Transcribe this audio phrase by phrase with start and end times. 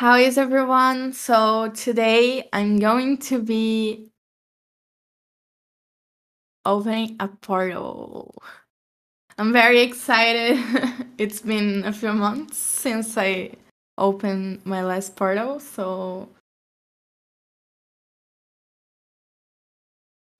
[0.00, 1.12] How is everyone?
[1.12, 4.08] So today I'm going to be
[6.64, 8.34] opening a portal.
[9.36, 10.56] I'm very excited.
[11.18, 13.50] it's been a few months since I
[13.98, 16.30] opened my last portal, so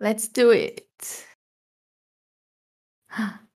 [0.00, 1.27] let's do it.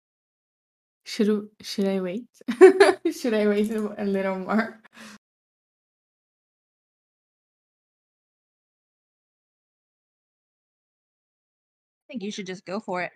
[1.05, 2.25] Should should I wait?
[3.13, 4.80] should I wait a little more?
[12.11, 13.11] Think you should just go for it.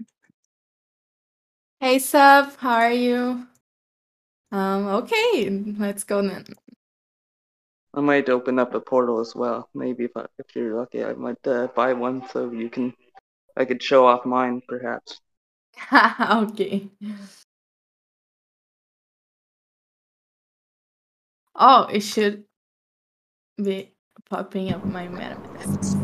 [1.82, 3.46] Hey Sub, how are you?
[4.52, 6.46] Um, okay, let's go then.
[7.94, 9.70] I might open up a portal as well.
[9.74, 12.94] Maybe if I, if you're lucky, I might uh, buy one so you can.
[13.58, 15.20] I could show off mine, perhaps.
[15.94, 16.90] okay.
[21.56, 22.44] Oh, it should
[23.62, 23.94] be
[24.30, 25.96] popping up my MetaMask.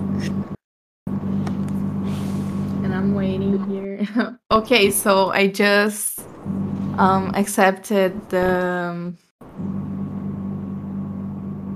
[2.84, 3.91] And I'm waiting here.
[4.52, 6.22] okay, so I just
[6.98, 9.18] um, accepted the um,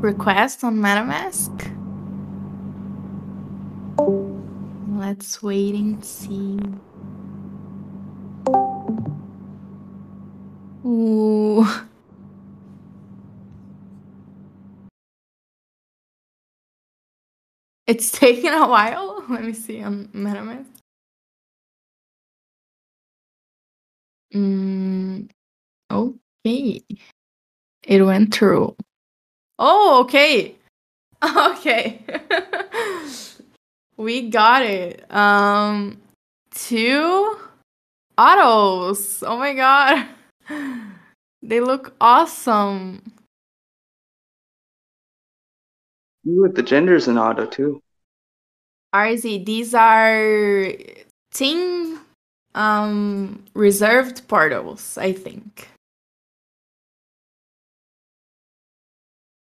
[0.01, 1.71] request on MetaMask.
[4.97, 6.59] Let's wait and see.
[10.85, 11.65] Ooh.
[17.87, 19.23] It's taking a while.
[19.29, 20.74] Let me see on MetaMask.
[24.35, 25.29] Mm,
[25.89, 26.81] okay.
[27.83, 28.75] It went through.
[29.57, 30.55] Oh, okay.
[31.23, 32.03] Okay.
[33.97, 35.09] we got it.
[35.11, 35.97] Um
[36.53, 37.39] two
[38.17, 39.23] Ottos.
[39.25, 40.07] Oh my god.
[41.41, 43.01] They look awesome.
[46.23, 47.81] You with the genders in Otto too.
[48.95, 50.73] RZ, these are
[51.31, 51.94] team
[52.55, 55.69] um reserved portals, I think.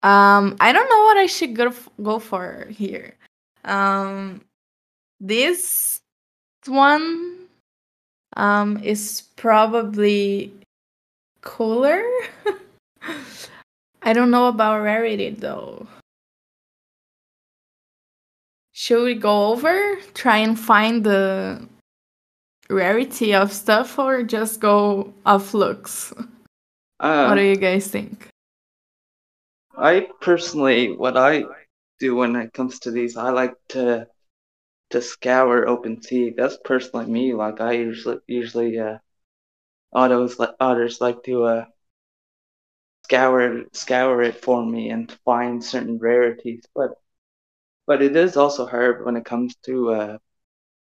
[0.03, 3.15] Um I don't know what I should go go for here.
[3.65, 4.41] Um
[5.19, 5.99] this
[6.67, 7.47] one
[8.37, 10.53] um is probably
[11.41, 12.03] cooler.
[14.03, 15.87] I don't know about rarity though.
[18.73, 21.67] Should we go over, try and find the
[22.71, 26.13] rarity of stuff, or just go off looks?
[26.99, 28.27] Uh, what do you guys think?
[29.77, 31.45] I personally, what I
[31.99, 34.07] do when it comes to these, I like to
[34.91, 36.35] to scour open OpenSea.
[36.35, 37.33] That's personally me.
[37.33, 38.97] Like I usually usually uh,
[39.93, 41.65] autos like others like to uh
[43.03, 46.63] scour scour it for me and find certain rarities.
[46.75, 46.91] But
[47.87, 50.17] but it is also hard when it comes to uh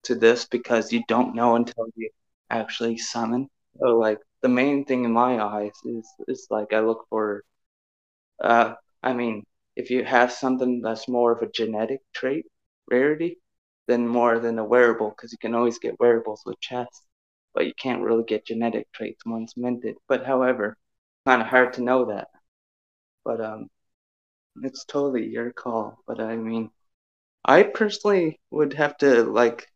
[0.03, 2.09] to this because you don't know until you
[2.50, 3.50] actually summon.
[3.80, 7.44] So like the main thing in my eyes is is like I look for
[8.44, 9.44] uh I mean
[9.75, 12.46] if you have something that's more of a genetic trait
[12.90, 13.38] rarity
[13.88, 17.03] than more than a wearable because you can always get wearables with chests
[17.53, 20.78] but you can't really get genetic traits once minted but however
[21.25, 22.28] kind of hard to know that
[23.25, 23.68] but um
[24.64, 26.69] it's totally your call but i mean
[27.46, 29.68] i personally would have to like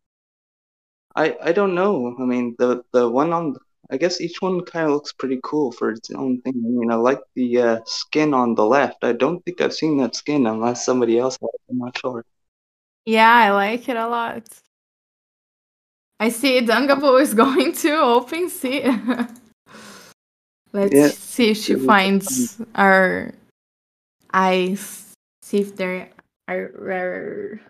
[1.15, 3.55] i i don't know i mean the the one on
[3.91, 6.91] i guess each one kind of looks pretty cool for its own thing i mean
[6.91, 10.47] i like the uh, skin on the left i don't think i've seen that skin
[10.47, 12.23] unless somebody else has i'm not sure
[13.05, 14.43] Yeah, I like it a lot.
[16.19, 19.29] I see Dungable is going to OpenSea.
[20.73, 23.33] Let's Yeah, see if she finds our
[24.33, 25.13] eyes.
[25.41, 26.09] See if they
[26.47, 27.61] are rare.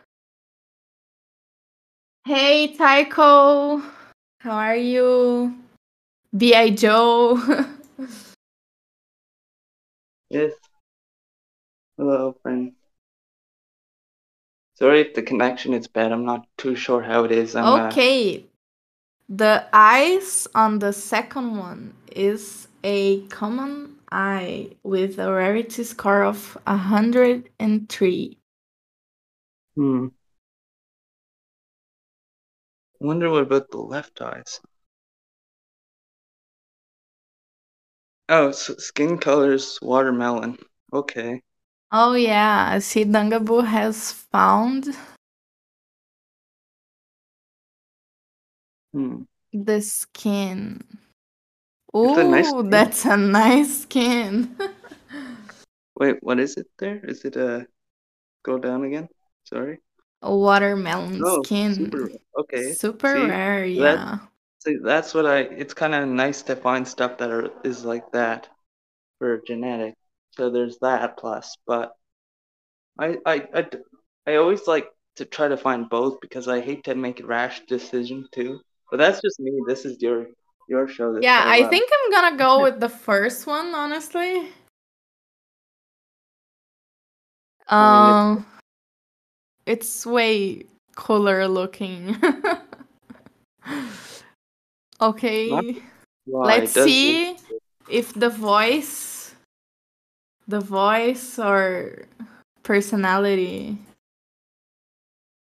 [2.24, 3.82] Hey Tycho,
[4.42, 5.56] how are you?
[6.38, 6.70] B.I.
[6.70, 7.36] Joe.
[10.29, 10.53] yes
[11.97, 12.73] hello friend
[14.76, 17.88] sorry if the connection is bad i'm not too sure how it is i'm uh,
[17.88, 18.46] okay,
[19.28, 26.56] the eyes on the second one is a common eye with a rarity score of
[26.66, 28.38] 103.
[29.76, 30.08] hmm
[33.02, 34.62] wonder what about the left eyes
[38.30, 40.58] oh s skin colors watermelon
[40.92, 41.44] okay
[41.90, 44.94] Oh yeah, I see Dungaboo has found
[48.94, 49.24] hmm
[49.54, 50.82] the skin.
[52.16, 54.56] A nice that's a nice skin.
[55.96, 57.00] Wait, what is it there?
[57.06, 57.62] Is it uh
[58.44, 59.09] go down again?
[59.46, 59.80] Sorry.
[60.22, 61.76] Watermelon Oh, skin.
[61.76, 62.09] super.
[62.38, 62.73] Okay.
[62.73, 64.18] Super See, rare, that- yeah.
[64.59, 65.40] See, that's what I.
[65.40, 68.47] It's kind of nice to find stuff that are, is like that
[69.18, 69.96] for genetic.
[70.32, 71.94] So there's that plus, but
[73.00, 73.79] I, I, I, d-
[74.28, 77.62] I always like to try to find both because I hate to make a rash
[77.66, 78.62] decision too.
[78.91, 79.52] But that's just me.
[79.68, 80.28] This is your
[80.70, 81.18] your show.
[81.20, 84.47] Yeah, I think I'm gonna go with the first one, honestly.
[87.68, 88.46] I Um,
[89.66, 90.63] it's way
[90.96, 92.16] cooler looking.
[95.02, 95.49] okay,
[96.25, 97.37] Why let's does it- see
[97.90, 99.34] if the voice,
[100.47, 102.05] the voice or
[102.63, 103.78] personality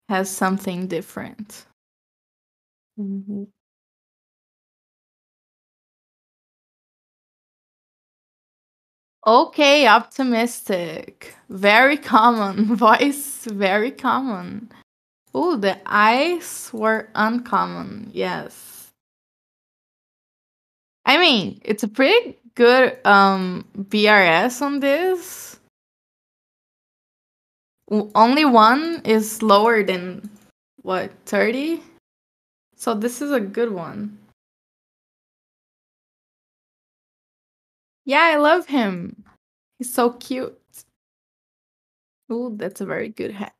[0.09, 1.65] has something different.
[2.99, 3.47] Mhm.
[9.25, 11.35] Okay, optimistic.
[11.49, 12.75] Very common.
[12.75, 14.71] Voice, very common.
[15.33, 18.09] Oh, the eyes were uncommon.
[18.13, 18.89] Yes.
[21.05, 25.59] I mean, it's a pretty good um BRS on this.
[28.15, 30.29] Only one is lower than
[30.81, 31.81] what, 30?
[32.75, 34.17] So this is a good one.
[38.05, 39.23] Yeah, I love him.
[39.77, 40.57] He's so cute.
[42.31, 43.53] Ooh, that's a very good hat.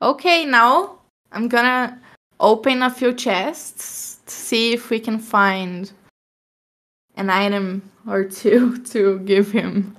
[0.00, 0.98] Okay, now
[1.32, 2.00] I'm gonna
[2.40, 5.90] open a few chests to see if we can find
[7.16, 9.96] an item or two to give him.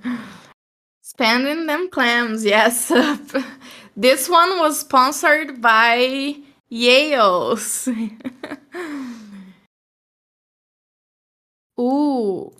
[1.01, 2.87] Spending them clams, yes.
[3.97, 6.35] this one was sponsored by
[6.69, 7.87] Yale's.
[11.79, 12.53] Ooh.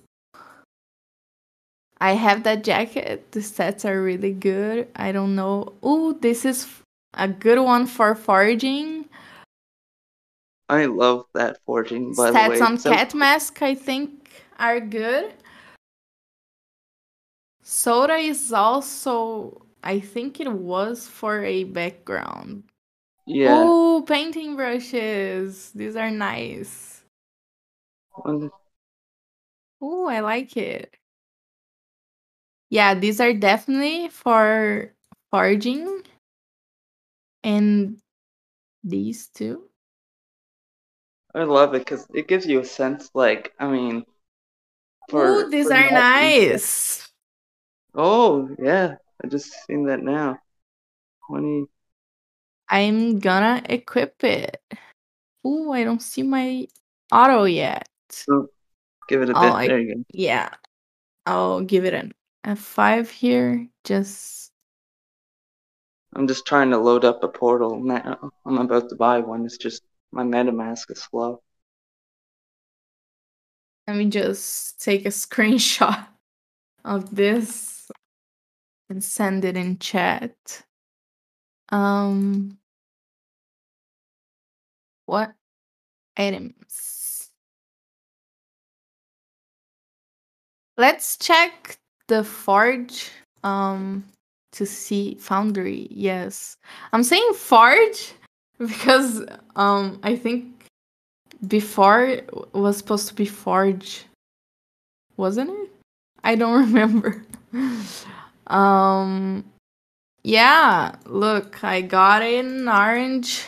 [2.00, 3.32] I have that jacket.
[3.32, 4.90] The sets are really good.
[4.96, 5.74] I don't know.
[5.82, 6.68] Oh, this is
[7.14, 9.06] a good one for foraging.
[10.68, 12.14] I love that forging.
[12.16, 15.34] By the Stats way, on So- cat mask, I think, are good.
[17.62, 22.64] Soda is also, I think it was for a background.
[23.26, 23.56] Yeah.
[23.58, 25.72] Oh, painting brushes.
[25.74, 27.04] These are nice.
[29.82, 30.94] Oh, I like it.
[32.70, 34.94] Yeah, these are definitely for
[35.32, 36.04] foraging.
[37.44, 38.02] And
[38.84, 39.70] these two.
[41.36, 44.06] I love it because it gives you a sense, like, I mean,
[45.10, 47.12] for Ooh, these for are nice.
[47.96, 50.38] Oh yeah, I just seen that now.
[51.28, 51.68] Twenty.
[52.70, 54.62] I'm gonna equip it.
[55.46, 56.68] Ooh, I don't see my
[57.12, 57.88] Otto yet.
[58.10, 58.50] So
[59.10, 59.54] Give it a Oh, bit.
[59.54, 60.04] I- there you go.
[60.14, 60.50] Yeah.
[61.26, 62.14] I'll give it an
[62.46, 63.68] F5 here.
[63.84, 64.52] Just
[66.16, 68.32] I'm just trying to load up a portal now.
[68.46, 69.46] I'm about to buy one.
[69.46, 71.42] It's just my MetaMask is slow.
[73.88, 76.08] let me just take a screenshot
[76.84, 77.90] of this
[78.90, 80.64] and send it in chat.
[81.70, 82.58] Um
[85.06, 85.34] what
[86.18, 87.30] items?
[90.78, 91.78] Let's check
[92.08, 93.12] the forge
[93.44, 94.04] um
[94.54, 95.88] to see foundry.
[95.90, 96.58] Yes.
[96.94, 98.14] I'm saying forge
[98.60, 99.24] because
[99.56, 100.68] um I think
[101.48, 102.22] before
[102.54, 104.06] was supposed to be forge.
[105.18, 105.70] Wasn't it?
[106.24, 107.24] I don't remember.
[108.48, 109.44] um
[110.24, 113.46] yeah, look, I got an orange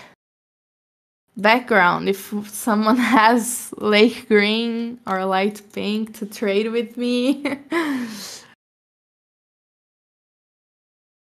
[1.35, 2.09] background.
[2.09, 7.43] If someone has lake green or light pink to trade with me.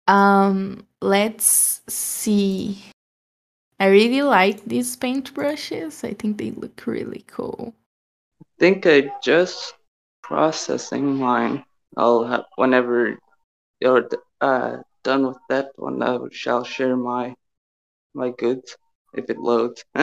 [0.08, 2.84] Um, let's see.
[3.79, 6.08] I really like these paintbrushes.
[6.08, 7.74] I think they look really cool.
[8.41, 9.74] I think I just
[10.22, 11.63] processing mine.
[11.98, 13.17] I'll have whenever
[13.79, 14.08] you're
[14.39, 16.01] uh done with that one.
[16.03, 17.36] I shall share my
[18.13, 18.77] my goods
[19.13, 19.84] if it loads.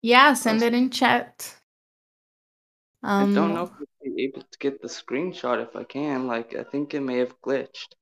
[0.00, 1.56] Yeah, send it in chat.
[3.02, 6.26] Um, I don't know if I'll be able to get the screenshot if I can.
[6.26, 7.94] Like I think it may have glitched.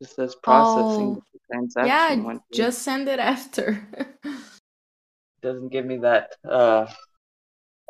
[0.00, 1.16] It says processing.
[1.16, 3.86] Oh, the transaction Yeah, went just send it after.
[5.42, 6.34] doesn't give me that.
[6.44, 6.86] Uh,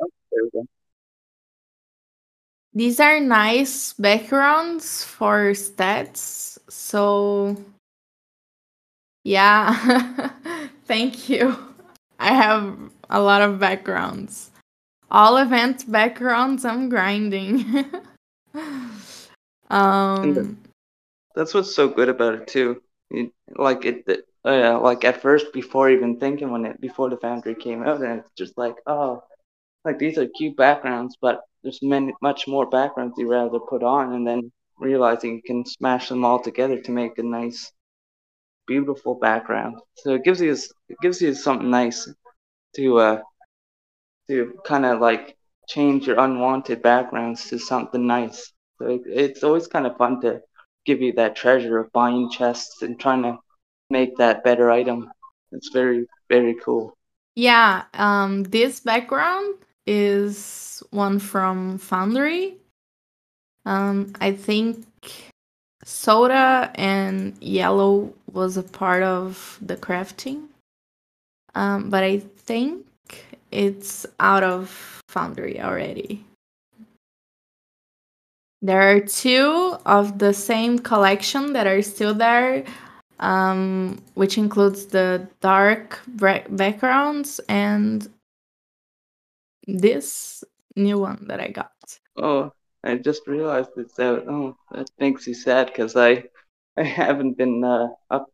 [0.01, 0.67] oh, there we go.
[2.75, 6.59] These are nice backgrounds for stats.
[6.69, 7.57] So,
[9.25, 10.31] yeah,
[10.85, 11.57] thank you.
[12.19, 14.51] I have a lot of backgrounds.
[15.11, 17.85] All event backgrounds I'm grinding.
[19.71, 20.57] um
[21.35, 22.83] That's what's so good about it too.
[23.11, 27.17] It, like it, it uh, like at first before even thinking when it before the
[27.19, 29.23] Foundry came out, and it's just like oh,
[29.85, 34.15] like these are cute backgrounds, but there's many much more backgrounds you rather put on,
[34.15, 37.73] and then realizing you can smash them all together to make a nice,
[38.67, 39.77] beautiful background.
[39.97, 42.09] So it gives you it gives you something nice
[42.77, 43.21] to uh
[44.29, 45.37] to kind of like
[45.69, 48.53] change your unwanted backgrounds to something nice.
[48.79, 50.41] So it, it's always kind of fun to
[50.85, 53.39] give you that treasure of buying chests and trying to
[53.91, 55.11] make that better item.
[55.53, 56.95] It's very very cool.
[57.35, 59.57] Yeah, um this background
[59.87, 62.57] is one from Foundry.
[63.65, 64.87] Um I think
[65.85, 70.49] Soda and Yellow was a part of the crafting.
[71.55, 72.87] Um but I think
[73.51, 76.25] it's out of Foundry already.
[78.63, 82.65] There are two of the same collection that are still there,
[83.21, 88.09] um, which includes the dark backgrounds and
[89.67, 90.43] this
[90.75, 91.73] new one that I got.
[92.17, 94.25] Oh, I just realized it's out.
[94.29, 96.25] Oh, that makes you sad because I,
[96.77, 98.27] I haven't been uh, up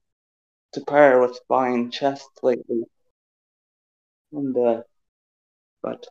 [0.73, 2.85] to par with buying chests lately,
[4.33, 4.83] and uh,
[5.83, 6.07] but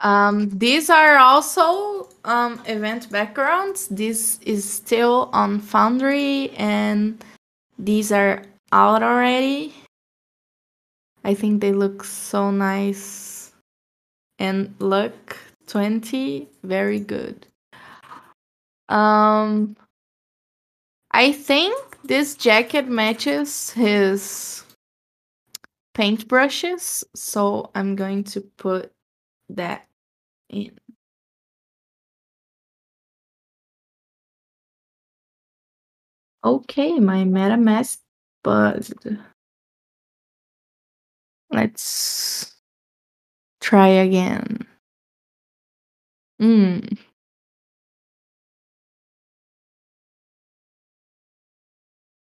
[0.00, 3.88] um, these are also um, event backgrounds.
[3.88, 7.24] This is still on Foundry, and
[7.78, 8.42] these are
[8.72, 9.74] out already.
[11.24, 13.52] I think they look so nice.
[14.38, 17.46] And look, 20, very good.
[18.90, 19.76] Um,
[21.12, 24.63] I think this jacket matches his
[25.94, 28.92] paintbrushes, so I'm going to put
[29.50, 29.86] that
[30.50, 30.78] in.
[36.44, 37.98] Okay, my MetaMask
[38.42, 39.06] buzzed.
[41.50, 42.54] Let's
[43.60, 44.66] try again.
[46.38, 46.80] Hmm.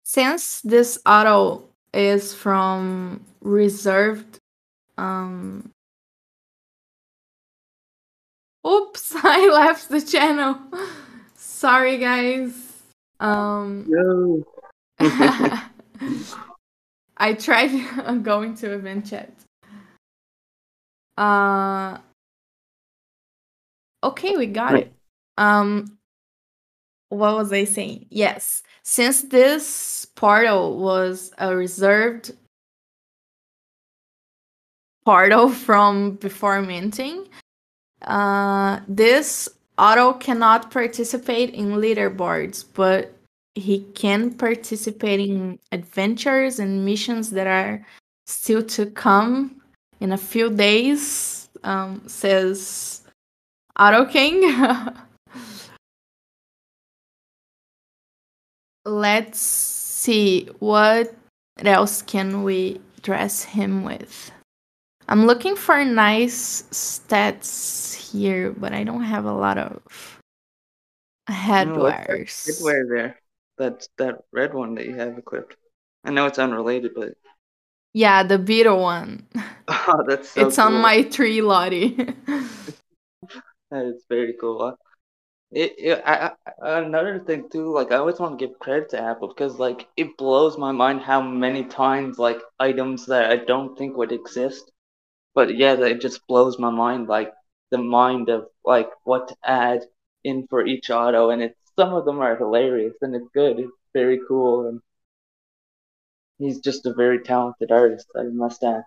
[0.05, 4.39] Since this Otto is from reserved
[4.99, 5.71] um
[8.67, 10.59] Oops, I left the channel.
[11.35, 12.83] Sorry guys.
[13.21, 14.45] Um no.
[17.17, 19.33] I tried going to event chat.
[21.17, 21.99] Uh
[24.05, 24.87] Okay, we got Right.
[24.87, 24.93] it.
[25.39, 25.99] Um
[27.13, 28.07] what was I saying?
[28.11, 28.63] Yes.
[28.83, 32.33] Since this portal was a reserved
[35.05, 37.29] portal from before minting,
[38.03, 43.15] uh this Otto cannot participate in leaderboards, but
[43.55, 47.85] he can participate in adventures and missions that are
[48.27, 49.61] still to come
[50.01, 51.49] in a few days.
[51.65, 53.03] Um, says
[53.77, 54.43] Otto King.
[58.85, 61.15] Let's see what
[61.59, 64.31] else can we dress him with.
[65.09, 69.81] I'm looking for nice stats here, but I don't have a lot of
[71.61, 72.49] No, that headwears.
[72.49, 73.19] headwear there.
[73.59, 75.57] That that red one that you have equipped.
[76.05, 77.11] I know it's unrelated, but
[77.93, 79.27] Yeah, the beetle one.
[79.69, 81.97] oh, that's so it's on my tree, Lottie.
[83.71, 84.77] That is very cool.
[85.53, 86.33] It, it I,
[86.63, 89.87] I, another thing too, like I always want to give credit to Apple because like
[89.97, 94.71] it blows my mind how many times like items that I don't think would exist,
[95.35, 97.33] but yeah, it just blows my mind like
[97.71, 99.83] the mind of like what to add
[100.25, 103.59] in for each Otto, and it's some of them are hilarious and it's good.
[103.59, 104.81] It's very cool, and
[106.39, 108.07] he's just a very talented artist.
[108.17, 108.85] I must add.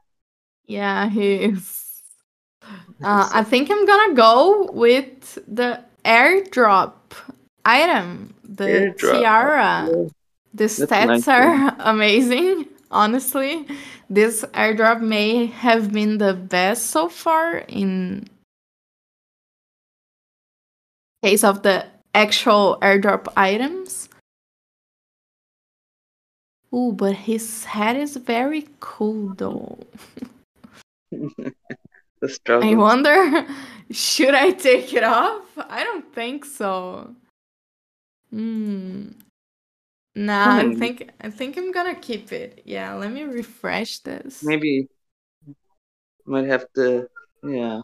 [0.65, 1.83] yeah, he is.
[3.03, 6.93] Uh, I think I'm gonna go with the airdrop
[7.65, 9.19] item, the Airdrop.
[9.19, 9.89] tiara.
[10.53, 13.67] The That's stats nice are amazing, honestly.
[14.09, 18.29] This airdrop may have been the best so far in
[21.23, 24.07] case of the actual airdrop items.
[26.73, 29.79] Ooh, but his head is very cool though.
[32.27, 32.69] the struggle.
[32.69, 33.47] I wonder,
[33.91, 35.45] should I take it off?
[35.57, 37.15] I don't think so.
[38.31, 39.15] Hmm.
[40.15, 40.71] Nah, I Hmm.
[40.71, 42.61] think I think I'm gonna keep it.
[42.65, 44.49] Yeah, let me refresh this.
[44.49, 44.87] Maybe
[46.25, 47.09] Might have to,
[47.43, 47.81] yeah.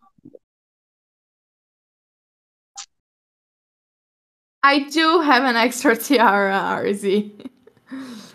[4.64, 7.32] I do have an extra tiara, RZ.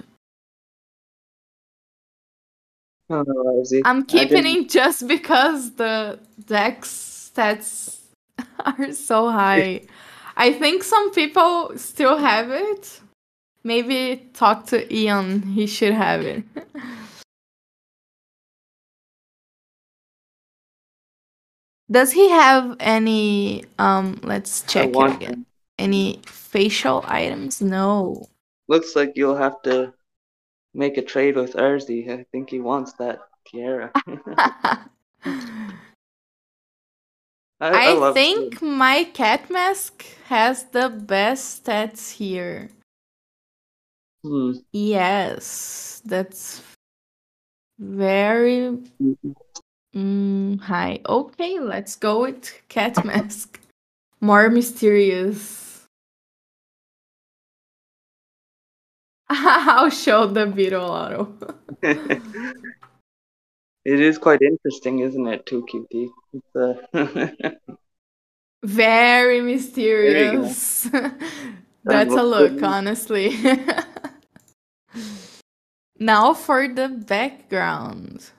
[3.09, 8.01] Oh, I'm keeping it just because the dex stats
[8.65, 9.83] are so high.
[10.37, 13.01] I think some people still have it.
[13.63, 15.43] Maybe talk to Ian.
[15.43, 16.45] He should have it.
[21.91, 25.47] Does he have any um let's check it again.
[25.79, 27.61] Any facial items?
[27.63, 28.29] No.
[28.67, 29.95] Looks like you'll have to
[30.77, 32.09] make a trade with RZ.
[32.09, 33.91] I think he wants that tiara.
[37.59, 42.69] I, I, I think my cat mask has the best stats here.
[44.23, 44.53] Hmm.
[44.73, 46.63] Yes, that's
[47.79, 48.79] very
[49.95, 51.01] mm, high.
[51.09, 53.59] Okay, let's go with cat mask.
[54.21, 55.66] More mysterious.
[59.31, 61.35] I'll show the beetle Otto.
[61.83, 62.21] it
[63.85, 66.09] is quite interesting, isn't it, 2QT?
[66.33, 67.51] It's, uh,
[68.65, 70.89] Very mysterious.
[71.85, 73.37] That's a look, honestly.
[75.99, 78.31] now for the background.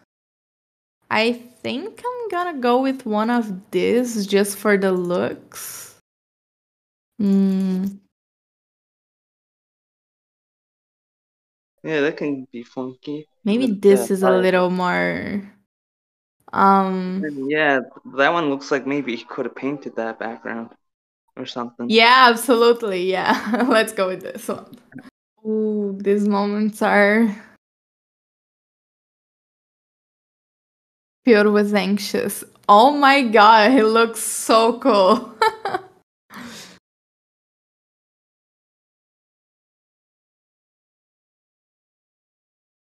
[1.10, 5.96] I think I'm gonna go with one of these just for the looks.
[7.20, 7.86] Hmm.
[11.88, 13.28] Yeah, that can be funky.
[13.46, 15.42] maybe But, this uh, is a little more.
[16.52, 17.24] Um.
[17.48, 17.80] Yeah,
[18.16, 20.72] that one looks like maybe he could have painted that background
[21.38, 21.90] or something.
[21.90, 23.10] Yeah, absolutely.
[23.10, 24.76] Yeah, let's go with this one.
[25.46, 27.34] Ooh, these moments are
[31.24, 32.44] filled with anxious.
[32.68, 35.38] Oh my god, he looks so cool.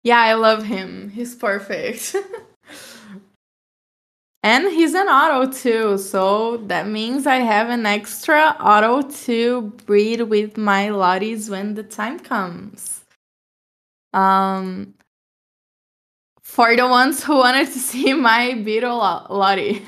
[0.02, 1.10] yeah, I love him.
[1.10, 2.16] He's perfect.
[4.42, 10.22] and he's an Otto too, so that means I have an extra Otto to breed
[10.22, 13.04] with my lotties when the time comes.
[14.12, 14.94] Um,
[16.42, 19.82] for the ones who wanted to see my beetle lo- lottie,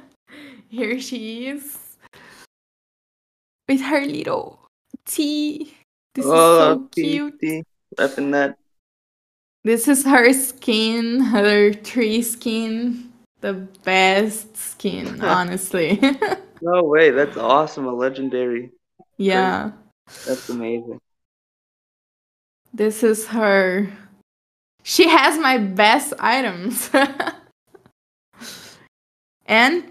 [0.68, 1.78] here she is
[3.68, 4.58] with her little
[5.04, 5.74] tea.
[6.14, 7.40] This is so cute.
[7.40, 7.64] Petey,
[7.98, 8.56] Repping that.
[9.64, 13.12] This is her skin, her tree skin.
[13.40, 16.00] The best skin, honestly.
[16.64, 17.86] No way, that's awesome.
[17.86, 18.70] A legendary.
[19.16, 19.72] yeah.
[20.24, 21.00] That's amazing.
[22.72, 23.90] This is her.
[24.84, 26.88] She has my best items.
[29.46, 29.84] and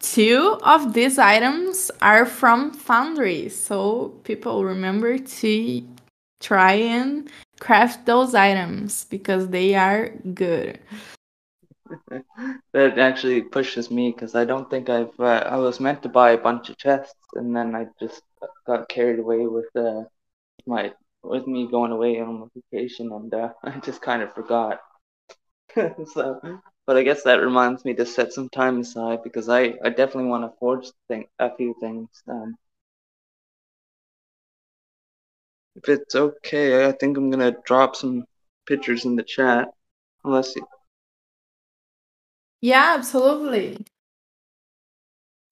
[0.00, 3.48] two of these items are from Foundry.
[3.48, 5.82] So people remember to
[6.40, 10.80] try and craft those items because they are good.
[12.72, 15.18] That actually pushes me because I don't think I've.
[15.18, 18.22] Uh, I was meant to buy a bunch of chests, and then I just
[18.66, 20.02] got carried away with uh,
[20.66, 20.92] my
[21.22, 24.80] with me going away on vacation, and uh, I just kind of forgot.
[26.14, 26.40] so,
[26.86, 30.30] but I guess that reminds me to set some time aside because I, I definitely
[30.30, 32.08] want to forge thing, a few things.
[32.28, 32.56] Um,
[35.76, 38.24] if it's okay, I think I'm gonna drop some
[38.66, 39.68] pictures in the chat,
[40.24, 40.66] unless you,
[42.60, 43.86] Yeah, absolutely.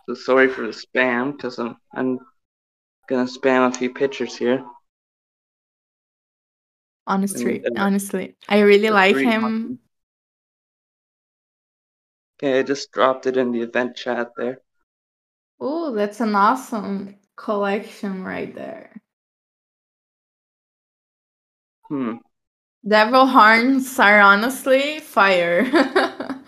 [0.06, 2.18] so sorry for the spam because I'm I'm
[3.08, 4.64] gonna spam a few pictures here.
[7.06, 9.78] Honestly, And, uh, honestly, I really like him.
[12.38, 14.60] Okay, I just dropped it in the event chat there.
[15.58, 19.02] Oh, that's an awesome collection right there.
[21.88, 22.16] Hmm.
[22.86, 25.64] Devil horns are honestly fire.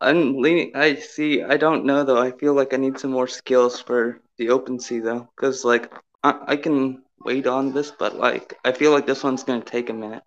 [0.00, 0.72] I'm leaning.
[0.76, 1.42] I see.
[1.42, 2.18] I don't know though.
[2.18, 5.92] I feel like I need some more skills for the OpenSea though, because like
[6.22, 9.90] I, I can wait on this, but like I feel like this one's gonna take
[9.90, 10.22] a minute.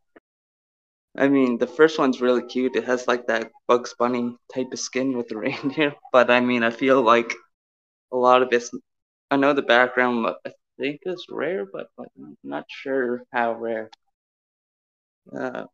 [1.17, 2.75] I mean, the first one's really cute.
[2.75, 6.63] It has like that Bugs Bunny type of skin with the reindeer, but I mean,
[6.63, 7.33] I feel like
[8.11, 8.71] a lot of it's.
[9.31, 10.27] I know the background.
[10.45, 13.89] I think is rare, but like, I'm not sure how rare.
[15.35, 15.65] Uh,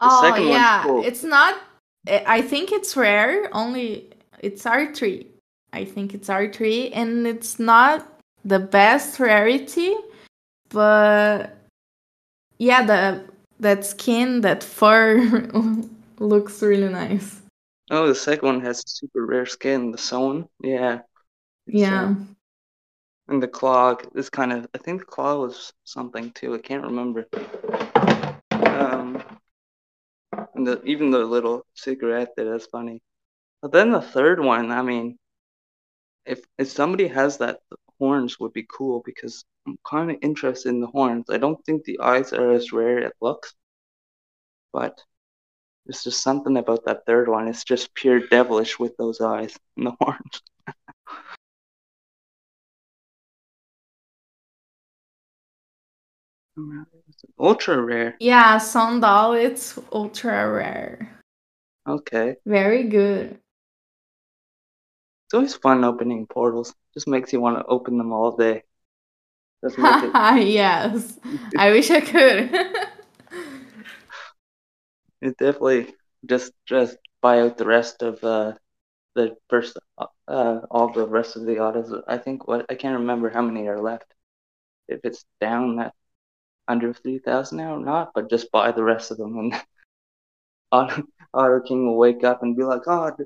[0.00, 1.04] oh yeah, cool.
[1.04, 1.60] it's not.
[2.06, 3.48] I think it's rare.
[3.52, 4.10] Only
[4.40, 5.26] it's R three.
[5.72, 8.06] I think it's R three, and it's not
[8.44, 9.94] the best rarity,
[10.70, 11.56] but
[12.58, 13.24] yeah, the
[13.60, 15.18] that skin, that fur
[16.18, 17.42] looks really nice.
[17.90, 20.48] Oh, the second one has super rare skin, the Sown.
[20.62, 21.00] Yeah.
[21.66, 22.14] It's, uh, Yeah.
[23.28, 26.54] And the claw is kind of, I think the claw was something too.
[26.54, 27.26] I can't remember.
[28.50, 29.22] Um,
[30.54, 33.00] and the, even the little cigarette there, that's funny.
[33.62, 35.18] But then the third one, I mean,
[36.24, 37.60] if if somebody has that,
[37.98, 41.26] horns would be cool because I'm kind of interested in the horns.
[41.30, 43.54] I don't think the eyes are as rare as it looks,
[44.72, 45.02] but
[45.86, 47.48] there's just something about that third one.
[47.48, 50.42] It's just pure devilish with those eyes and the horns.
[57.38, 58.16] Ultra rare.
[58.20, 61.20] Yeah, Sandal, it's ultra rare.
[61.88, 62.36] Okay.
[62.46, 63.38] Very good.
[65.26, 66.74] It's always fun opening portals.
[66.94, 68.62] Just makes you want to open them all day.
[69.62, 71.18] It yes.
[71.56, 72.50] I wish I could.
[75.20, 75.94] it definitely
[76.26, 78.52] just just buy out the rest of uh
[79.14, 82.02] the first uh all the rest of the Ottos.
[82.06, 84.14] I think what I can't remember how many are left.
[84.88, 85.94] If it's down that
[86.68, 89.54] under three thousand now or not, but just buy the rest of them and
[90.72, 91.02] Otto,
[91.32, 93.16] Otto King will wake up and be like, oh,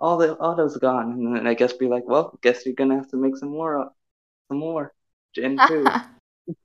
[0.00, 3.10] all the Otto's gone, and then I guess be like, well, guess you're gonna have
[3.10, 3.88] to make some more, uh,
[4.48, 4.92] some more
[5.34, 5.86] Gen two.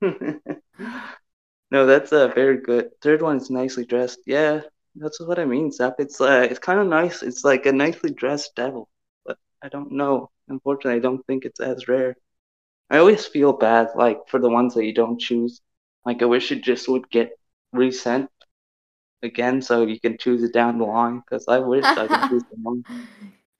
[1.70, 2.90] no, that's uh, very good.
[3.00, 4.20] Third one is nicely dressed.
[4.26, 4.62] Yeah,
[4.96, 5.94] that's what I mean, Zap.
[5.98, 7.22] It's uh, it's kind of nice.
[7.22, 8.88] It's like a nicely dressed devil,
[9.24, 10.30] but I don't know.
[10.48, 12.16] Unfortunately, I don't think it's as rare.
[12.90, 15.60] I always feel bad, like for the ones that you don't choose.
[16.08, 17.38] Like I wish it just would get
[17.72, 18.30] resent
[19.22, 21.20] again, so you can choose it down the line.
[21.20, 22.84] Because I wish I could choose the one.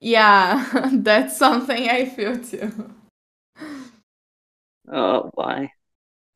[0.00, 2.90] yeah, that's something I feel too.
[4.90, 5.72] Oh, why?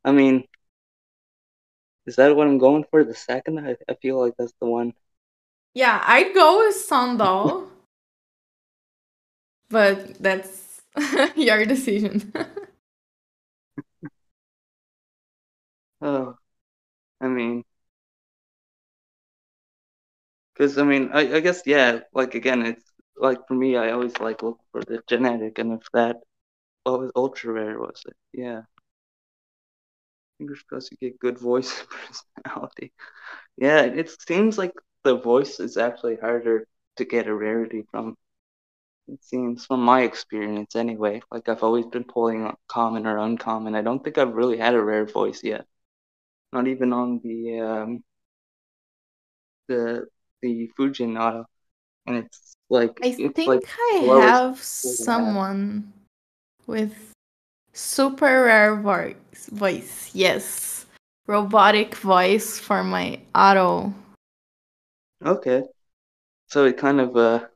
[0.05, 0.46] I mean,
[2.07, 3.05] is that what I'm going for?
[3.05, 3.59] The second?
[3.59, 4.92] I, I feel like that's the one.
[5.75, 7.68] Yeah, I'd go with Sandal.
[9.70, 10.83] but that's
[11.37, 12.33] your decision.
[16.03, 16.37] Oh,
[17.21, 17.65] I mean,
[20.55, 22.01] because I mean, I, I guess yeah.
[22.12, 22.85] Like again, it's
[23.17, 26.17] like for me, I always like look for the genetic, and if that
[26.85, 28.17] what was ultra rare was it?
[28.35, 28.62] Yeah.
[30.38, 31.88] Fingers crossed you get good voice and
[32.45, 32.93] personality.
[33.57, 34.73] Yeah, it seems like
[35.05, 38.17] the voice is actually harder to get a rarity from.
[39.09, 41.23] It seems from my experience anyway.
[41.31, 43.75] Like I've always been pulling common or uncommon.
[43.77, 45.67] I don't think I've really had a rare voice yet.
[46.53, 48.05] Not even on the um
[49.69, 50.07] the
[50.43, 51.47] the Fujin Otto.
[52.07, 55.93] And it's like I it's think like I have someone
[56.67, 57.12] with
[57.73, 59.17] super rare voice.
[59.51, 60.87] Voice, yes,
[61.27, 63.95] robotic voice for my Otto.
[65.25, 65.62] Okay.
[66.49, 67.47] So it kind of uh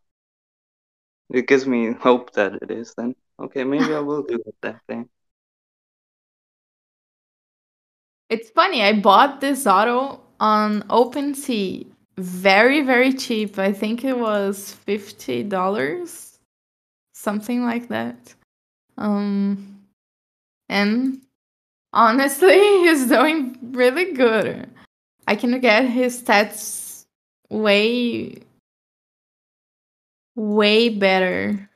[1.30, 3.14] it gives me hope that it is then.
[3.38, 5.08] Okay, maybe I will do that thing.
[8.28, 8.82] It's funny.
[8.82, 11.86] I bought this Otto on OpenSea
[12.18, 13.58] very very cheap.
[13.58, 16.38] I think it was fifty dollars,
[17.14, 18.34] something like that.
[18.96, 19.82] Um,
[20.68, 21.20] and
[21.92, 24.68] honestly, he's doing really good.
[25.26, 27.04] I can get his stats
[27.50, 28.42] way
[30.36, 31.68] way better.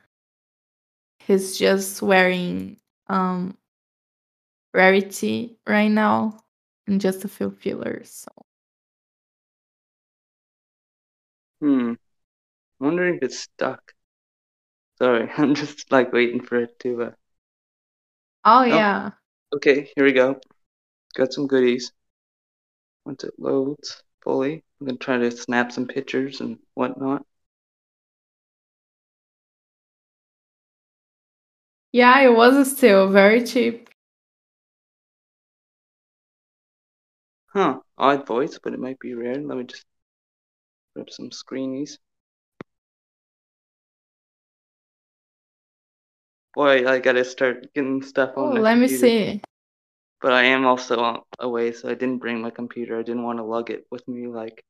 [1.19, 3.55] He's just wearing um
[4.73, 6.40] rarity right now
[6.91, 8.11] and just a few fillers.
[8.11, 8.45] So
[11.61, 11.91] Hmm.
[11.91, 11.97] I'm
[12.79, 13.93] wondering if it's stuck.
[14.99, 17.11] Sorry, I'm just like waiting for it to uh
[18.45, 19.11] Oh Oh, yeah.
[19.55, 20.39] okay, here we go.
[21.15, 21.91] Got some goodies.
[23.05, 27.23] Once it loads fully, I'm gonna try to snap some pictures and whatnot.
[31.93, 33.89] Yeah, it was still very cheap.
[37.53, 39.35] Huh, odd voice, but it might be rare.
[39.35, 39.85] Let me just
[40.93, 41.97] grab some screenies.
[46.53, 49.41] Boy, I gotta start getting stuff Oh, on my let me see.
[50.21, 52.99] But I am also away, so I didn't bring my computer.
[52.99, 54.27] I didn't want to lug it with me.
[54.27, 54.63] Like,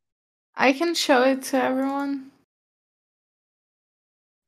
[0.55, 2.31] I can show it to everyone.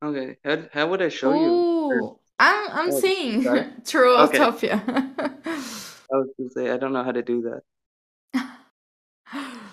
[0.03, 2.17] okay, how, how would I show you?
[2.39, 3.43] I'm I'm oh, seeing.
[3.85, 4.81] True Okay, Ottopia.
[6.13, 7.61] I was gonna say I don't know how to do that.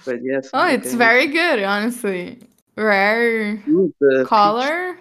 [0.05, 0.97] But yes, oh, it's okay.
[0.97, 2.39] very good, honestly.
[2.77, 4.27] Rare Ooh, peach.
[4.27, 4.97] color,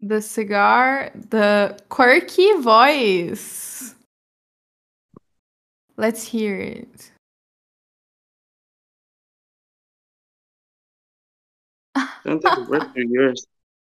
[0.00, 3.94] the cigar, the quirky voice.
[5.96, 7.12] Let's hear it.
[11.94, 13.46] I don't think it worked through yours,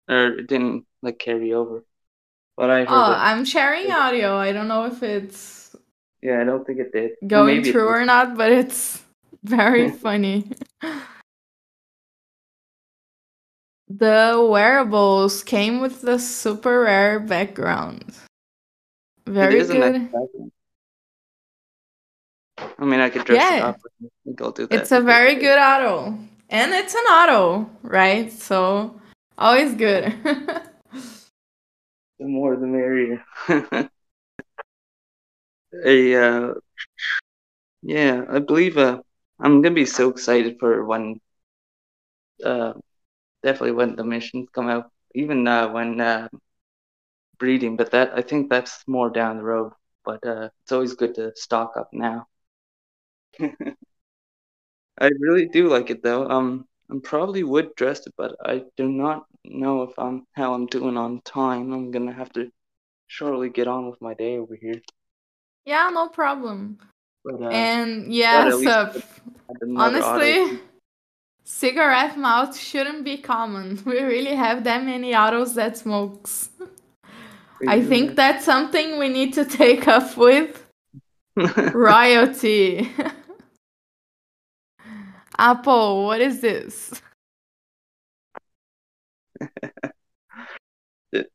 [0.09, 1.85] or it didn't like carry over.
[2.57, 3.17] But I heard Oh, it.
[3.17, 4.37] I'm sharing audio.
[4.37, 5.60] I don't know if it's
[6.23, 7.13] Yeah, I don't think it did.
[7.27, 9.03] going Maybe through or not, but it's
[9.43, 10.51] very funny.
[13.89, 18.15] The wearables came with the super rare background.
[19.27, 20.51] Very a nice good.
[22.79, 23.81] I mean, I could dress it up.
[23.85, 24.81] I think I'll do that.
[24.81, 26.19] It's a very good Otto.
[26.51, 28.33] And it's an Otto, right?
[28.33, 29.01] So
[29.39, 30.15] always good.
[32.21, 33.25] The more the merrier.
[35.85, 36.55] a, uh,
[37.83, 39.01] yeah, I believe uh,
[39.41, 41.21] I'm gonna be so excited for when,
[42.45, 42.73] uh,
[43.43, 46.29] definitely when the missions come out, even uh, when uh,
[47.39, 47.77] breeding.
[47.77, 49.73] But that I think that's more down the road.
[50.05, 52.27] But uh, it's always good to stock up now.
[55.01, 56.29] I really do like it though.
[56.31, 60.67] Um, I probably would dress it, but I do not know if I'm how I'm
[60.67, 61.73] doing on time.
[61.73, 62.53] I'm gonna have to
[63.09, 64.83] shortly get on with my day over here.
[65.71, 66.79] Yeah, no problem.
[67.25, 68.13] But uh, And
[68.67, 70.19] uh, add another Otto.
[70.19, 70.59] honestly,
[71.45, 73.81] cigarette mouth shouldn't be common.
[73.87, 76.49] We really have that many Ottos that smokes.
[77.69, 80.67] I think that's something we need to take up with
[81.73, 82.91] royalty.
[85.39, 87.01] Apple, what is this?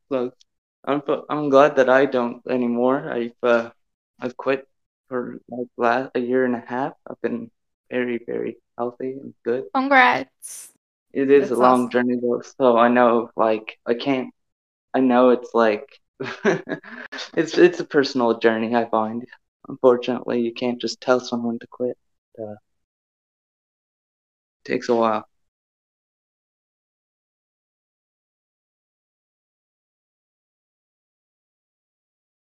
[0.10, 0.36] look,
[0.84, 3.10] I'm I'm glad that I don't anymore.
[3.10, 3.72] I've uh,
[4.20, 4.68] I've quit
[5.10, 6.94] for like last a year and a half.
[7.08, 7.52] I've been
[7.92, 9.66] very very healthy and good.
[9.74, 10.74] Congrats.
[11.14, 11.90] It is That's a long awesome.
[11.90, 14.32] journey though, so I know like I can't.
[14.94, 15.88] I know it's like
[17.36, 18.76] it's it's a personal journey.
[18.76, 19.26] I find.
[19.70, 21.98] Unfortunately, you can't just tell someone to quit.
[22.42, 22.56] Uh,
[24.66, 25.26] takes a while.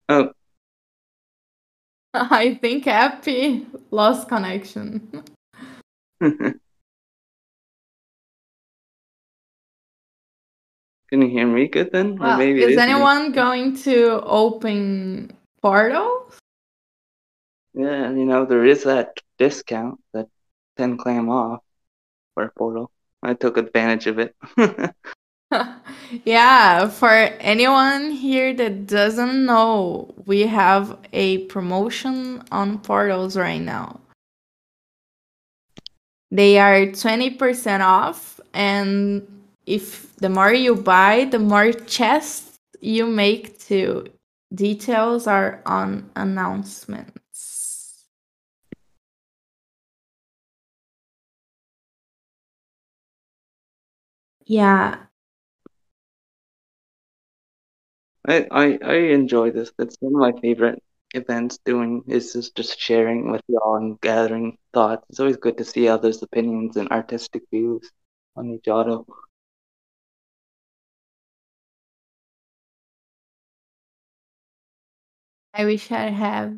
[0.09, 0.34] Oh,
[2.17, 5.25] I think Happy lost connection.
[6.21, 6.61] can
[11.11, 12.17] you hear me good then?
[12.21, 12.77] or Well, is me.
[12.77, 16.31] anyone going to open portal?
[17.75, 20.29] Yeah, you know, there is that discount, that
[20.77, 21.65] 10 clam off
[22.35, 22.93] for Portal.
[23.25, 24.37] I took advantage of it.
[26.25, 34.01] yeah, for anyone here that doesn't know, we have a promotion on portals right now.
[36.31, 39.27] They are 20% off, and
[39.67, 44.07] if the more you buy, the more chests you make too.
[44.53, 48.07] Details are on announcements.
[54.47, 55.04] Yeah,
[58.27, 59.73] I, I, I enjoy this.
[59.77, 60.83] That's one of my favorite
[61.15, 65.05] events doing is just, just sharing with y'all and gathering thoughts.
[65.11, 67.91] It's always good to see others' opinions and artistic views
[68.37, 69.07] on each Otto.
[75.53, 76.57] I wish I have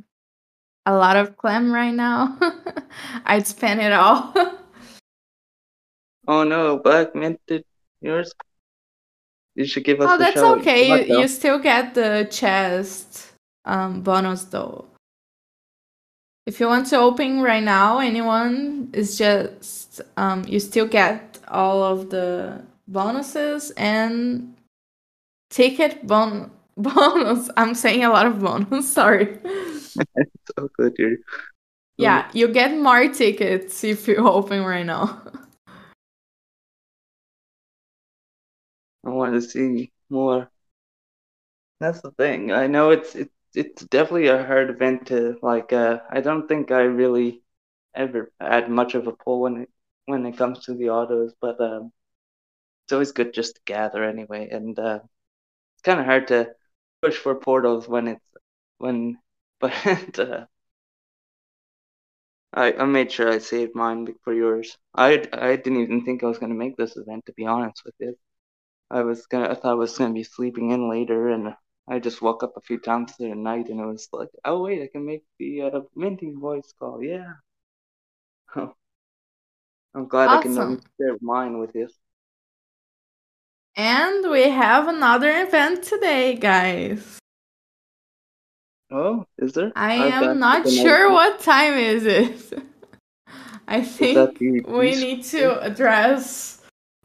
[0.86, 2.38] a lot of clam right now.
[3.24, 4.34] I'd spend it all.
[6.28, 7.64] Oh no, Black minted
[8.00, 8.32] yours?
[9.56, 10.86] You should give us oh, that's okay.
[10.86, 11.20] You, though?
[11.20, 13.32] you still get the chest
[13.64, 14.84] um, bonus though.
[16.44, 21.82] If you want to open right now, anyone is just um, you still get all
[21.82, 24.54] of the bonuses and
[25.50, 27.48] ticket bon- bonus.
[27.56, 28.92] I'm saying a lot of bonus.
[28.92, 29.38] Sorry.
[29.42, 31.18] so good, dude.
[31.96, 35.22] Yeah, you get more tickets if you open right now.
[39.06, 40.50] I want to see more.
[41.80, 42.52] That's the thing.
[42.52, 45.72] I know it's it's it's definitely a hard event to like.
[45.72, 47.42] Uh, I don't think I really
[47.94, 49.70] ever had much of a pull when it
[50.06, 51.92] when it comes to the Ottos, but um,
[52.84, 54.48] it's always good just to gather anyway.
[54.50, 55.00] And uh,
[55.74, 56.54] it's kind of hard to
[57.02, 58.26] push for portals when it's
[58.78, 59.18] when,
[59.60, 60.46] but uh,
[62.52, 64.76] I I made sure I saved mine for yours.
[64.96, 67.94] I I didn't even think I was gonna make this event to be honest with
[68.00, 68.18] you.
[68.90, 71.54] I was gonna, I thought I was gonna be sleeping in later, and
[71.88, 74.62] I just woke up a few times through the night, and it was like, oh
[74.62, 77.02] wait, I can make the uh, minting voice call.
[77.02, 77.34] Yeah.
[79.94, 80.54] I'm glad I can
[81.00, 81.88] share mine with you.
[83.76, 87.18] And we have another event today, guys.
[88.90, 89.72] Oh, is there?
[89.74, 92.62] I am not sure what time is it.
[93.68, 96.62] I think we need to address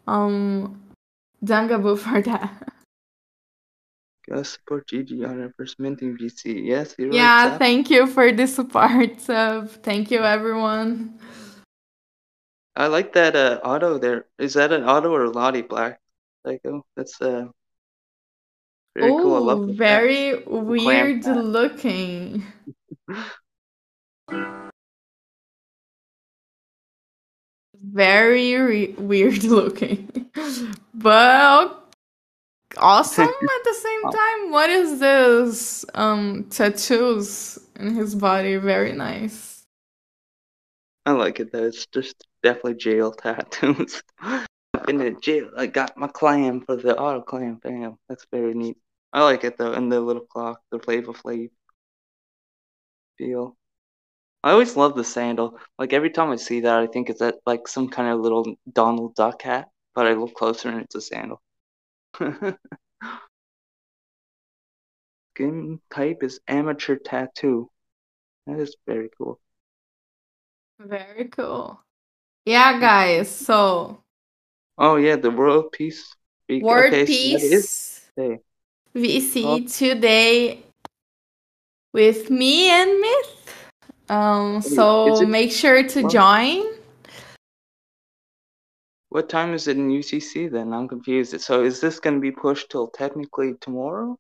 [0.08, 0.80] um
[2.26, 2.72] That.
[4.30, 6.62] Gotta support Gigi on first minting VC.
[6.64, 9.70] Yes, you're yeah, thank you for the support, Sub.
[9.82, 11.18] Thank you, everyone.
[12.76, 14.28] I like that uh, Otto there.
[14.38, 16.00] Is that an Otto or a Lottie Black
[16.46, 16.86] Psycho?
[16.96, 17.48] That's uh
[18.96, 19.36] very cool.
[19.36, 22.44] I love Oh, very weird looking.
[27.84, 30.30] Very re- weird looking.
[30.94, 31.94] but
[32.78, 34.52] awesome at the same time.
[34.52, 35.86] What is this?
[35.94, 38.58] Um tattoos in his body.
[38.58, 39.66] Very nice.
[41.06, 41.66] I like it though.
[41.66, 44.04] It's just definitely jail tattoos.
[44.20, 44.48] I've
[44.86, 45.50] been in jail.
[45.58, 47.56] I got my clam for the auto clam.
[47.56, 47.98] Bam.
[48.08, 48.78] That's very neat.
[49.14, 51.50] I like it though, and the little clock, the Flava Flav
[53.18, 53.58] feel.
[54.44, 55.60] I always love the sandal.
[55.78, 58.56] Like every time I see that, I think it's that like some kind of little
[58.72, 61.42] Donald Duck hat, but I look closer and it's a sandal.
[65.36, 67.70] Skin type is amateur tattoo.
[68.48, 69.40] That is very cool.
[70.80, 71.80] Very cool.
[72.46, 73.30] Yeah, guys.
[73.30, 74.02] So
[74.78, 76.16] Oh yeah, the world peace.
[76.50, 78.40] Word okay, so that is Peace today.
[78.96, 79.60] VC Oh.
[79.68, 80.64] today
[81.94, 83.41] with me and Myth.
[84.12, 86.66] Um, so make sure to well- join.
[89.08, 90.74] What time is it in UTC then?
[90.74, 91.40] I'm confused.
[91.42, 94.18] So is this going to be pushed till technically tomorrow?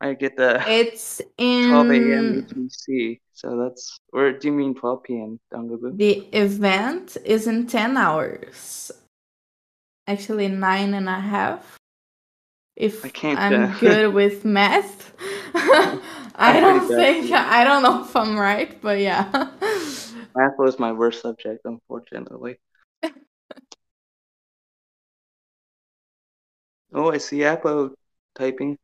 [0.00, 2.46] I get the It's in 12 a.m.
[2.48, 3.20] UTC.
[3.32, 5.40] So that's or do you mean 12 p.m.
[5.52, 5.96] Dangaboo?
[5.96, 8.92] the event is in 10 hours.
[10.06, 11.78] Actually, nine and a half.
[12.76, 15.12] If I can't, I'm uh, good with math.
[16.34, 17.30] I don't think.
[17.30, 19.28] I don't know if I'm right, but yeah.
[20.34, 22.58] Math was my worst subject, unfortunately.
[26.94, 27.92] Oh, I see Appo
[28.34, 28.78] typing.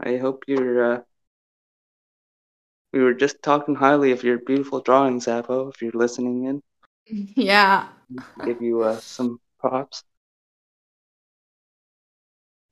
[0.00, 0.92] I hope you're.
[0.92, 1.00] Uh...
[2.92, 5.72] We were just talking highly of your beautiful drawings, Appo.
[5.72, 6.62] If you're listening in,
[7.34, 7.88] yeah.
[8.44, 10.04] give you uh, some props.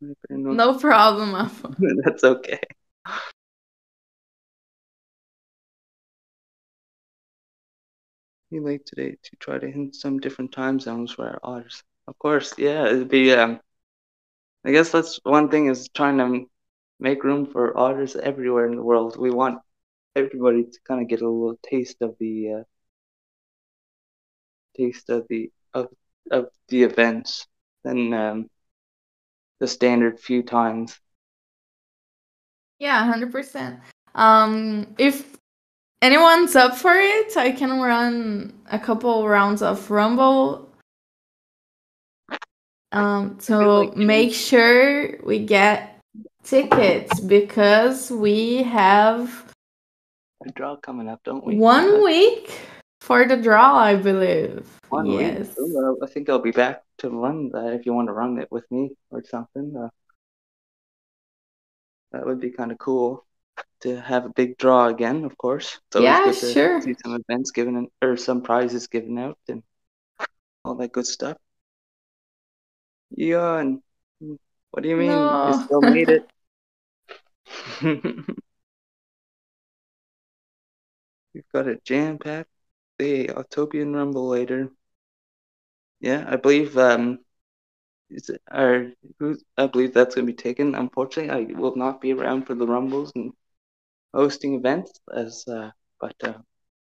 [0.00, 1.74] No problem, Apo.
[2.04, 2.60] That's okay.
[8.50, 11.82] Be late today to try to hit some different time zones for our otters.
[12.06, 13.32] Of course, yeah, it'd be.
[13.32, 13.60] Um,
[14.64, 16.46] I guess that's one thing is trying to
[17.00, 19.16] make room for otters everywhere in the world.
[19.18, 19.60] We want
[20.14, 22.62] everybody to kind of get a little taste of the uh,
[24.76, 25.88] taste of the of
[26.30, 27.46] of the events
[27.84, 28.50] than um,
[29.60, 30.98] the standard few times.
[32.78, 33.80] Yeah, hundred percent.
[34.14, 35.36] Um, if
[36.02, 40.68] anyone's up for it, I can run a couple rounds of Rumble.
[42.92, 45.98] Um, so make sure we get
[46.44, 49.52] tickets because we have
[50.46, 51.56] A draw coming up, don't we?
[51.56, 52.50] one week
[53.06, 54.66] for the draw, I believe.
[54.88, 55.54] One yes.
[55.56, 58.50] Well, I think I'll be back to run that if you want to run it
[58.50, 59.74] with me or something.
[59.78, 59.88] Uh,
[62.10, 63.24] that would be kind of cool
[63.82, 65.78] to have a big draw again, of course.
[65.94, 66.80] It's Yeah, good to sure.
[66.80, 69.62] see some events given in- or some prizes given out and
[70.64, 71.36] all that good stuff.
[73.16, 73.82] Eon,
[74.72, 75.28] what do you mean?
[75.30, 75.46] No.
[75.46, 76.28] You still made it.
[81.34, 82.50] We've got a jam packed
[82.98, 84.70] day, Ottopian Rumble later.
[86.00, 87.20] Yeah, I believe um
[88.10, 90.74] is it or who I believe that's gonna be taken.
[90.74, 93.32] Unfortunately, I will not be around for the Rumbles and
[94.14, 96.38] hosting events as uh but uh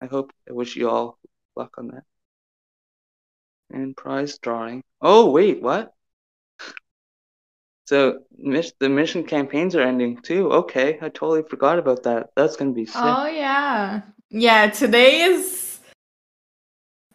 [0.03, 1.19] I hope I wish you all
[1.57, 2.05] luck on that.
[3.71, 4.83] And prize drawing.
[5.01, 5.95] Oh wait, what?
[7.87, 10.53] So the mission campaigns are ending too.
[10.53, 12.31] Okay, I totally forgot about that.
[12.37, 13.03] That's gonna be sick.
[13.03, 14.03] Oh yeah.
[14.31, 15.60] Yeah, today is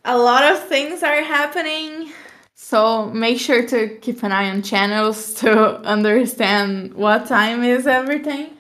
[0.06, 2.12] a lot of things are happening.
[2.54, 8.52] So make sure to keep an eye on channels to understand what time is everything.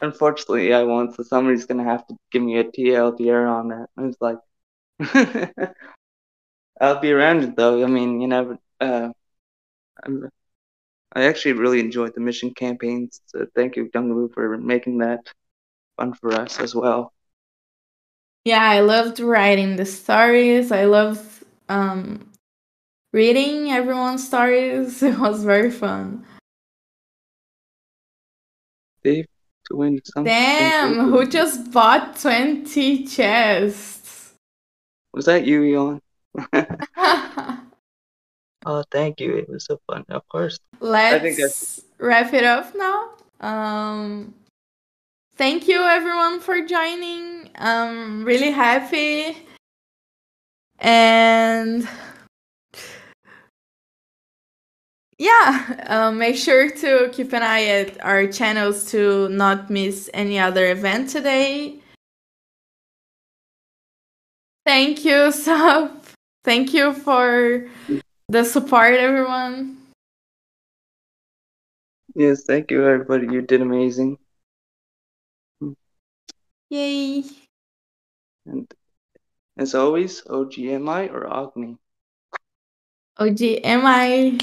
[0.00, 1.14] Unfortunately, I won't.
[1.14, 3.88] So somebody's gonna have to give me a TLDR on that.
[3.96, 4.38] I was like,
[6.80, 7.82] I'll be around it though.
[7.82, 8.58] I mean, you never.
[8.80, 9.10] Uh,
[10.04, 10.28] I'm,
[11.14, 13.20] I actually really enjoyed the mission campaigns.
[13.26, 15.20] So thank you, Dungaloo, for making that
[15.96, 17.12] fun for us as well.
[18.46, 20.70] Yeah, I loved writing the stories.
[20.70, 21.26] I loved
[21.68, 22.30] um
[23.12, 25.02] reading everyone's stories.
[25.10, 26.24] It was very fun.
[29.02, 29.26] Dave
[29.66, 30.30] to win something.
[30.30, 34.30] Damn, who just bought 20 chests?
[35.12, 36.00] was that you, Eon?
[38.68, 39.36] Oh, thank you.
[39.36, 40.04] It was so fun.
[40.08, 40.58] Of course.
[40.80, 43.10] Let's think that's- wrap it up now.
[43.40, 44.34] Um,
[45.36, 47.50] thank you everyone for joining.
[47.56, 49.36] I'm really happy.
[50.78, 51.88] And
[55.18, 60.38] yeah, um, make sure to keep an eye at our channels to not miss any
[60.38, 61.78] other event today.
[64.66, 66.04] Thank you, Sup.
[66.44, 67.66] Thank you for
[68.28, 69.78] the support, everyone.
[72.14, 73.26] Yes, thank you, everybody.
[73.26, 74.18] You did amazing.
[76.68, 77.22] Yay.
[78.44, 78.66] And
[79.56, 81.78] as always, OGMI or Agni.
[83.18, 84.38] OG, am I?